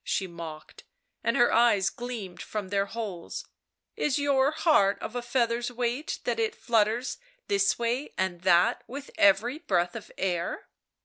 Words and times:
she 0.03 0.25
mocked, 0.25 0.83
and 1.23 1.37
her 1.37 1.53
eyes 1.53 1.91
gleamed 1.91 2.41
from 2.41 2.69
their 2.69 2.87
holes; 2.87 3.45
"is 3.95 4.17
your 4.17 4.49
heart 4.49 4.97
of 4.99 5.15
a 5.15 5.21
feather's 5.21 5.69
weight 5.69 6.17
that 6.23 6.39
it 6.39 6.55
flutters 6.55 7.19
this 7.47 7.77
way 7.77 8.11
and 8.17 8.41
that 8.41 8.83
with 8.87 9.11
every 9.15 9.59
breath 9.59 9.95
of 9.95 10.11
air 10.17 10.69